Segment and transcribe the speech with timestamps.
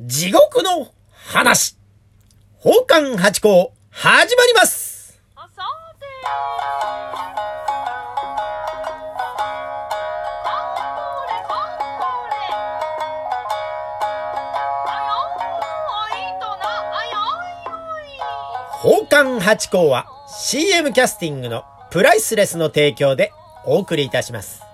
[0.00, 1.76] 地獄の話。
[2.62, 5.62] 宝冠八甲、始まりますあさ
[5.98, 6.38] てか
[10.46, 11.78] んれかん
[12.30, 12.36] れ
[14.86, 16.62] あよーいとな
[16.94, 17.18] あよ
[18.06, 18.22] いよ
[18.96, 23.32] い宝冠八甲は CM キャスティングのプライスレスの提供で
[23.64, 24.67] お送りいたします。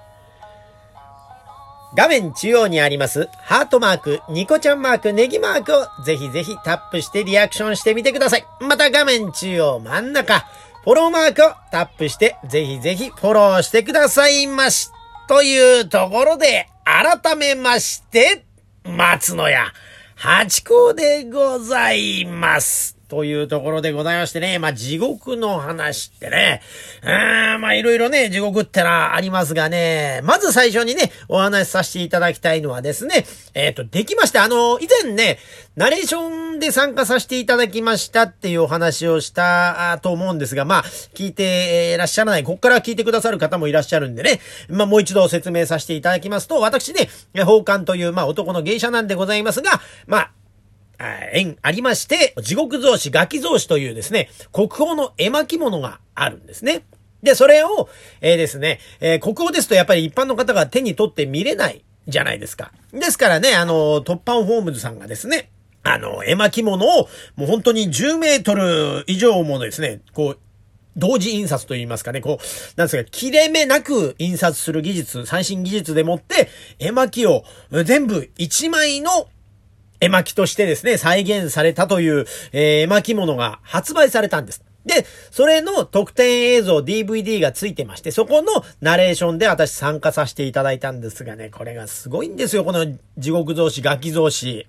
[1.96, 8.46] 画面中央にありますハートマーク、ニコちゃんマーク、ネギマークをぜひぜひタップしてリアクションしてみてください。
[8.60, 10.40] また画面中央真ん中、
[10.82, 14.90] フォローマークをタップしてぜひぜひフォローしてくださいまし。
[15.28, 18.44] というところで、改めまして、
[18.84, 19.72] 松野屋
[20.16, 22.93] 八甲でございます。
[23.08, 26.62] というところでございましてね、まあ地獄の話ってね、
[27.02, 34.44] うーんまあいろいろね、地獄ってのはありますがね、まず最初にね、お話しさせていただきたいのはですね、えっ、と、できました。
[34.44, 35.38] あの、以前ね、
[35.76, 40.82] ナレーションで参加させていただきましたっていうお話をしたと思うんですが、まあ、
[41.14, 50.30] 聞いていらっしゃらない、こっから聞いてくださる方もいらっしゃるんでね、まあもう一度説明させていただきますと、私ね、宝冠という、まあ男の芸者なんでございますが、ま、あ
[50.98, 56.84] 縁ありまして、地獄増子、ガキ増子というですね、国宝の絵巻物があるんですね。
[57.22, 57.88] で、それを、
[58.20, 62.72] えーですね、えー国宝ですとやっぱり一般の方が手に取って見れないじゃないですか。
[62.92, 65.50] ですからね、あの、突破ホームズさんがですね、
[65.82, 70.38] あの、絵巻物を、もう本当に10メートル以上ものですね、こう、
[70.96, 72.44] 同時印刷と言いますかね、こう、
[72.76, 76.48] なんですか、切れ目なく印刷する技術、最新技術でもって、
[76.78, 77.44] 絵巻を
[77.84, 79.28] 全部1枚の
[80.04, 84.62] 絵巻としてですね、再現されたという、えー絵巻物が発売されたんです。
[84.84, 94.66] で、それの特典映像 DVD がついてまして、そこのナレーションで私参加させていただいたんですがね、これがすごいんですよ、この地獄増子、ガキ増子。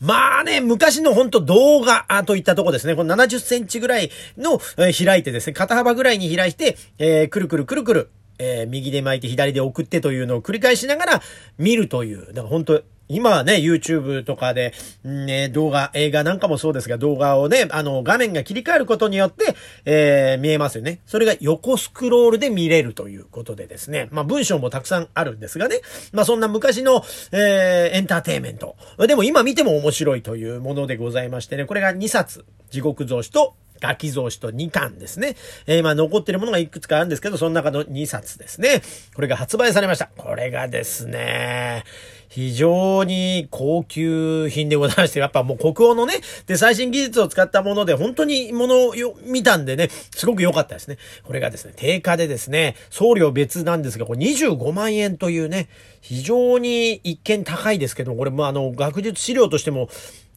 [0.00, 2.96] まあね、昔のほんと動画といったとこですね。
[2.96, 11.22] この70センチぐらいの、えー開いてですね、肩幅ぐらいに開いて、えーくるくるくるくる、えー右で巻いて左で送ってというのを繰り返しながら
[11.58, 12.26] 見るという。
[12.28, 14.72] だから本当今はね、YouTube とかで、
[15.04, 21.00] ね、動画、映画なんかもそうですが、動画をね、あの、画面が切り替えることによって、えー見えますよね。
[21.04, 24.08] それが横スクロールで見れるということでですね。
[24.10, 25.82] まあ、文章もたくさんあるんですがね。
[26.12, 28.74] まあ、そんな昔の、えーエンターテイメント。
[29.06, 31.66] でも今見ても面白いというものでございましてね。
[31.66, 32.46] これが2冊。
[32.70, 35.36] 地獄増子とガキ増子と2巻ですね。
[35.66, 38.80] えー、まあ残ってるものがいくつかあるんですけど、その中の2冊ですね。
[39.14, 40.08] これが発売されました。
[40.16, 41.84] これがですね、
[42.30, 46.14] 非常に高級品でございまして、やっぱもう国宝のね、
[46.46, 48.94] で、最新技術を使ったもので、本当にものを
[49.24, 50.96] 見たんでね、すごく良かったですね。
[51.24, 55.68] これがですね、定価でですね、送料別なんですが、これ25万円というね、
[56.00, 59.88] 非常に一見高いですけど、これもあの、学術資料としても、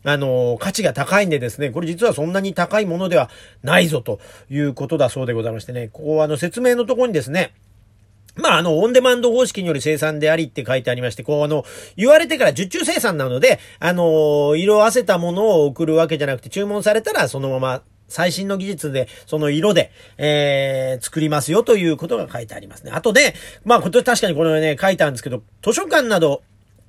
[0.04, 3.30] あの、価値が高いんでですね、これ実はそんなに高いものでは
[3.64, 4.20] ないぞと
[4.50, 7.54] いうことだそうでございましてね、ここあの説明のとこにですね、
[8.38, 11.66] まあ、あの、オンデマンド方式による生産でありって書いてありまして、こう、あの、
[11.96, 22.92] 言われてから受注生産なので、あの、色あせたものを送るわけじゃなくて、注文されたらそのまま、最新の技術で、その色で、えー、作りますよということが書いてありますね。
[22.94, 23.34] あとで、
[23.66, 26.42] まあ、これ確かにこれね、書いてあるんですけど、図書館など、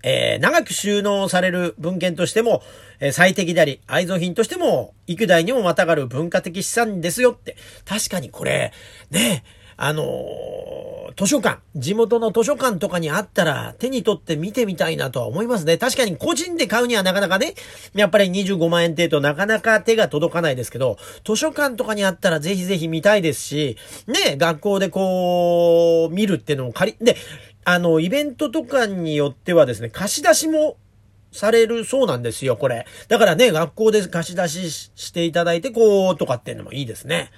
[0.02, 2.62] えー長く収納される文献としても、
[3.00, 7.56] えー最適であり、愛蔵品としても、幾代にもまたがる文化的資産ですよって。
[7.84, 8.72] 確かにこれ、
[9.10, 9.44] ね、
[9.76, 15.76] あのー図書館、地元の図書館とかにあったら手に取って見てみたいなとは思いますね。
[15.76, 17.54] 確かに個人で買うにはなかなかね、
[17.94, 23.76] やっぱり25万円程度なかなか手が届かないですけど、図書館とかにあったらぜひぜひ見たいですし、
[24.06, 27.16] ね、学校でこう、見るってのも借り、で、
[27.70, 30.78] あの、イベントとかによってはですね、貸し出しも
[31.32, 32.86] されるそうなんですよ、これ。
[33.08, 37.30] だからね、学校で貸し出ししていただいて、こう、とかっていうのもいいですね。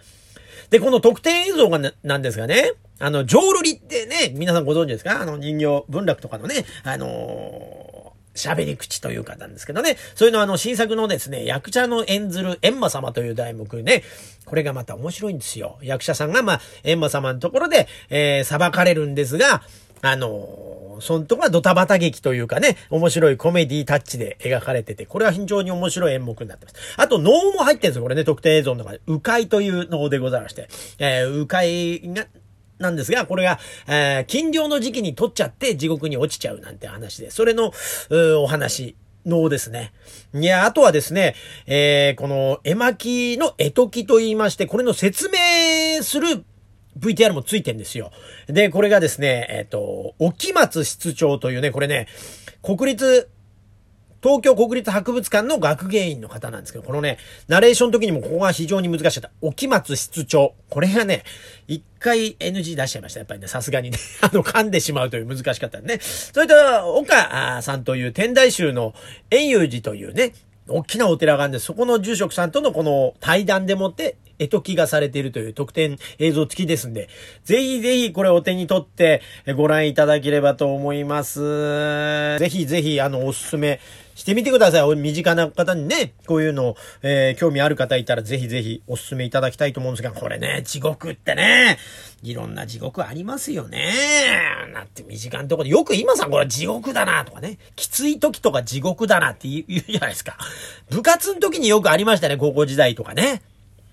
[0.71, 5.21] で、この特典映像がなんですがね、あの、浄瑠璃ってね、皆さんご存知ですか？
[5.21, 9.97] あの人形、文楽とかのね、あのー喋り口というかなんですけどね。
[10.15, 14.05] そういうのはあの新作のですね、役者の演ずる閻魔様という題目ね、
[14.45, 15.79] これがまた面白いんですよ。
[15.83, 19.63] 役者さんがまあ、閻魔様のところで、えー裁かれるんですが、
[20.03, 20.71] あのー
[21.01, 26.77] そのとこはドタバタ劇というかね、面白いコメディタッチで描かれてて、これは非常に面白い演目になってます。
[26.99, 29.01] あと、能も入ってるんですよ、これね、特典映像の中で。
[29.07, 30.69] 迂回という能でございまして。
[30.99, 32.27] えー、迂回が、
[32.79, 37.73] なんですが、これが、えー禁猟の時期に取っちゃって地獄に落ちちゃうなんて話で、それの、
[38.11, 38.95] うお話。
[39.27, 39.93] 能ですね。
[40.35, 41.35] いや、あとはですね、
[41.67, 46.45] えーこの絵巻の絵解きと言いまして、これの説明する
[46.99, 48.11] VTR もついてんですよ。
[48.47, 52.09] で、これがですね、えっ、と、沖松室長というね、これね、
[52.63, 53.29] 国立
[54.23, 59.31] 東京国立博物館の学芸員の方なんですけど、このね、ナレーションの時にもここが非常に難しかった。
[59.41, 60.55] 沖松室長。
[60.69, 61.25] これがね、
[61.69, 63.21] 一回 NG 出しちゃいました。
[63.21, 65.99] やっぱりね、さすがにね、 あの、噛んでしまうという難しかったね。
[66.01, 68.95] それと、岡さんという天台宗の
[69.31, 70.33] 円遊寺というね、
[70.71, 77.09] 大きなお寺があるんで、そこの住職さんとのこの対談でもって、絵ときがされているという特典映像付きですんで、
[77.45, 79.21] ぜひぜひこれお手に取って
[79.55, 82.39] ご覧いただければと思います。
[82.39, 83.81] ぜひぜひあのおすすめ
[84.21, 84.97] してみてください。
[84.97, 91.79] 身近な方にね、こういうの、えー、興味ある方いたらぜひぜひお勧めいただきたいと思うんですが、これね、地獄ってね、
[92.23, 93.83] いろんな地獄ありますよね。
[94.75, 100.37] なって身近なところで、よく今さんこれ地獄だなとかね、きつい時とか地獄だなって言うじゃないですか。
[100.91, 103.41] 部活の時によくありましたね、高校時代とかね。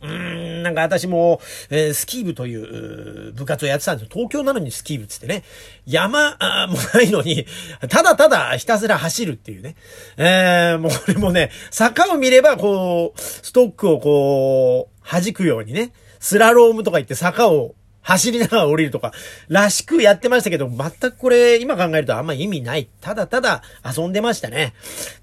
[0.02, 4.10] うーん、なんか私も、えー、スキー部という部活をやってたんですよ。
[4.12, 5.44] 東京なのにスキー部つってね。
[5.86, 6.38] 山
[6.70, 7.46] もないのに、
[7.90, 9.76] ただただひたすら走るっていうね。
[10.18, 15.94] えー、もうこれもね、坂を見ればこう、ストックをこう、弾くようにね。
[16.20, 17.76] スラロームとか言って坂を
[18.08, 19.12] 走りながら降りるとか、
[19.50, 22.88] らしくやってましたけど、全くこれ、今考えるとあんま意味ない。
[23.02, 24.74] ただただ遊んでましたね。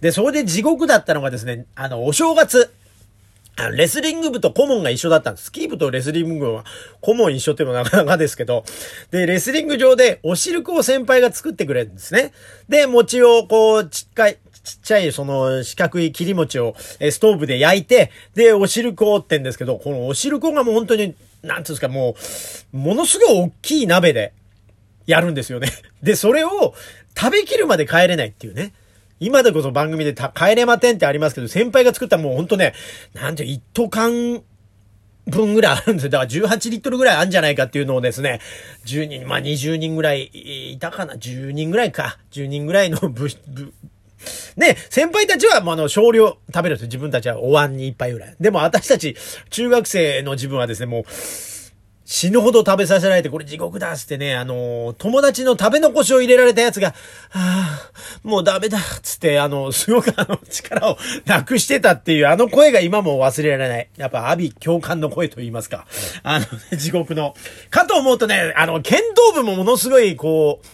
[0.03, 2.71] で、それで地獄だったのがですね、あの、お正月。
[3.73, 5.47] レスリング部と顧問が一緒だったんです。
[5.47, 6.65] スキー部とレスリング部は
[7.01, 8.65] 顧問一緒ってもなかなかですけど。
[9.11, 12.33] で、レスリング場でお汁粉を先輩が作ってくれるんですね。
[12.69, 22.17] で、餅をこう、ちっかい、ちっちゃい、その、四角い切り餅を、ストーブで焼いて、で、お汁粉ってんですけど、このお汁粉がもう本当に、なんていうんですか、も
[22.73, 24.33] う、ものすごい大きい鍋で、
[25.07, 25.69] やるんですよね。
[26.03, 26.75] で、それを
[27.17, 28.73] 食べきるまで帰れないっていうね。
[29.21, 32.75] 今でこそ番組で帰れまてんってありますけど、先輩が作ったもうほんとね、
[33.15, 34.43] なんて一斗缶
[35.27, 36.11] 分ぐらいあるんですよ。
[36.11, 38.41] だから18リットルぐらいあるんじゃないかっていうのをですね、
[38.85, 40.31] 10人、まあ20人ぐらい
[40.73, 42.19] いたかな ?10 人ぐらいか。
[42.33, 43.73] 10人ぐらいの 部、部、
[44.57, 46.87] ね、先輩たちは、まあの、少量食べるんですよ。
[46.87, 48.37] 自分たちはお椀に一杯ぐらい。
[48.41, 49.17] でも私たち、
[49.51, 51.05] 中学生の自分はですね、もう、
[52.05, 56.95] 死ぬほど食べさせられて、これ地獄だっつってね、あのー、友達の食べ残しを入れられたやつが、は
[57.33, 57.91] あ、
[58.23, 63.89] もうダメだっつって、あの、すごくあの、力をなくしてたっていう、あの声が今も忘れられない。
[63.97, 65.87] やっぱ、阿ビ共感の声と言いますか。
[66.23, 67.35] あの、地獄の。
[67.71, 70.67] かと思うとね、あの、剣道部もものすごい、こう、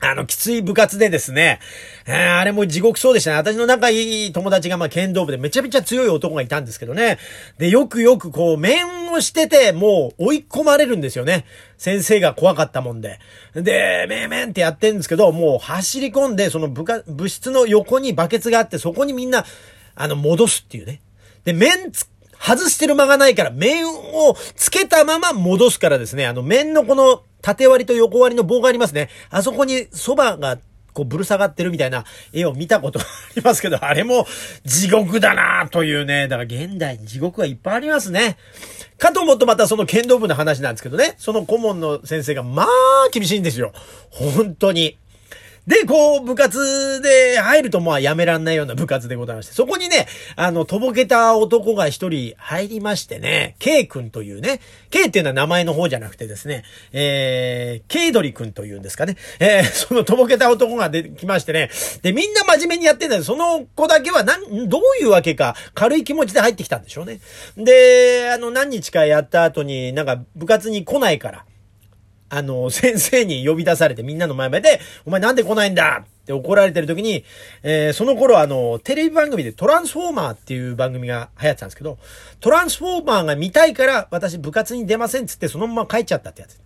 [0.00, 1.60] あの、きつい部活でですね、
[2.06, 3.36] えー、あれも地獄そうでしたね。
[3.36, 7.18] 私の仲いい友達がまあ剣道部でめちゃめちゃ強い男がいたんですけどね。
[7.58, 11.46] で、よくよくこう、面をしてて、もう追い込まれるんですよね。
[11.78, 13.18] 先生が怖かったもんで。
[13.54, 19.46] で、めーめんってやってるんですけど、もう走り込んで、その部下、部室の横にバケツがあって、そこにみんな、
[19.94, 21.00] あの、戻すっていうね。
[21.44, 22.08] で、面つ、
[22.38, 29.10] 外してる間がないから、面をつけたまま戻すからですね、あの、面のこの、縦割りと横割りの棒がありますね。
[29.28, 30.58] あそこに蕎麦が
[30.94, 33.02] こうぶる下がってるみたいな絵を見たことあ
[33.36, 34.26] りますけど、あれも
[34.64, 36.26] 地獄だなというね。
[36.26, 38.38] だから現代に地獄はいっぱいありますね。
[38.96, 41.16] かと思うとまたその剣道部の話なんですけどね。
[41.18, 42.66] その顧問の先生がまあ
[43.12, 43.72] 厳しいんですよ。
[44.10, 44.96] 本当に。
[45.66, 50.06] で、こう、部活で入るとまあやめらんないような部活でございまして、そこにね、
[50.36, 61.70] あの、とぼけた男が一人入りましてね、K 君というね、K っていうのは名前の方じゃなくてですね、えー、K ドリ君というんですかね、えー、そのとぼけた男が出きましてね、
[62.02, 67.20] で、みんな真面目にやってんだけど、その子だけはなん、どういうわけか、軽い気持ちで入ってきたんでしょうね。
[67.56, 71.46] で、あの、何日かやった後になんか部活に来ないから、
[72.36, 76.04] あの、 先生に呼び出されてみんなの前まで、お前なんで来ないんだ？
[76.04, 77.24] って怒られてる時に、
[77.62, 81.98] えー、その頃あの、テレビ番組でトランスフォーマーっていう番組が流行ってたんですけど、
[82.40, 86.58] トランスフォーマーが見たいから私部活に出ませんっつってそのまま帰っちゃったってやつ。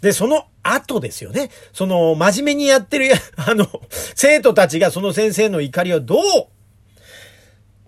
[0.00, 1.50] で、その後ですよね。
[1.72, 3.66] その、真面目にやってる、 あの、
[4.14, 6.20] 生徒たちがその先生の怒りをどう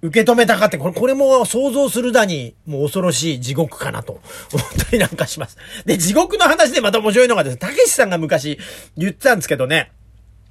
[0.02, 4.20] 受け止めたかって、これ、これも想像するだに、もう恐ろしい地獄かなと
[4.52, 5.56] 思ったりなんかします。
[5.86, 8.58] で、地獄の話でまた面白いのがですね、たけしさんが昔
[8.96, 9.92] 言ってたんですけどね、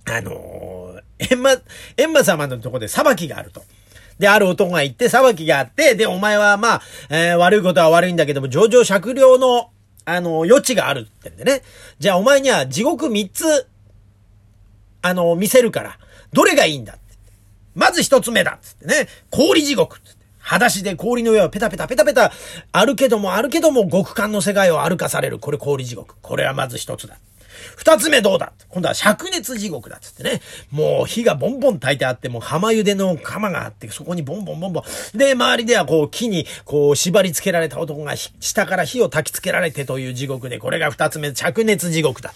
[0.05, 1.51] あのー、エンマ、
[1.98, 3.62] エンマ様のとこで裁きがあると。
[4.20, 9.70] で、ある男が行って裁きがあって、で、お前はまあ、えー、悪いことは悪いんだけども、上場酌量の、
[10.05, 11.62] あの、余地があるってんでね。
[12.00, 13.67] じゃあお前には地獄3つ、
[15.01, 16.00] あの、見せるから、
[16.31, 16.93] どれがいいんだ
[17.75, 20.22] まず一つ目だつってね、氷地獄つって。
[20.40, 22.32] 裸足で氷の上をペタペタペタペタ、
[22.72, 25.40] あるけどもあるけども極寒の世界を歩かされる。
[25.40, 26.16] これ氷地獄。
[26.22, 27.18] これはまず一つだ。
[27.75, 30.42] 二つ目どうだ今度は灼熱地獄だっつってね。
[30.72, 35.18] もう火がボンボン炊いてあって、もう浜茹での釜があって、そこにボンボンボンボン。
[35.18, 42.34] で、周りではこう木にこう縛り付けられた男が下から火を焚き付けられてという地獄で、これが二つ目、灼熱地獄だ。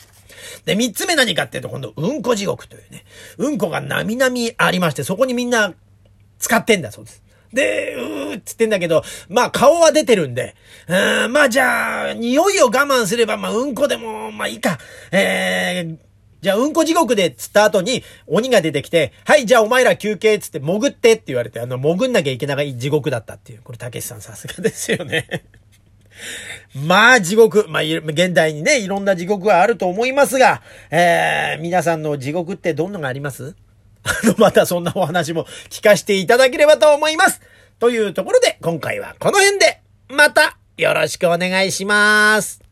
[0.66, 3.06] で、三つ目何かっていうと、今度、うんこ地獄というね。
[3.38, 5.74] うんこがなみなみありまして、そこにみんな
[6.40, 7.24] 使ってんだそうです。
[7.54, 10.56] で、うーっつってんだけど、まあ顔は出てるんで、
[10.88, 14.78] うーんまあじゃあ、匂いを我慢すれば、まあうんこでも、まあいいか。
[15.12, 15.98] えー、
[16.42, 23.62] じゃあうんこ地獄でつった後に鬼が出てきて、はい、じゃあお前ら休憩っつって潜ってって言われて、あの、潜んなきゃいけない地獄だったっていう。
[23.64, 25.46] これ、たけしさんさすがですよね。
[26.76, 33.56] まあ地獄、まあ現代にね、いろんな地獄はあると思いますが、えー、皆さんの地獄ってどんなのがあります？
[34.04, 37.42] あの、またそんなお話も聞かせていただければと思います。
[37.80, 42.65] というところで、今回はこの辺で、またよろしくお願いします。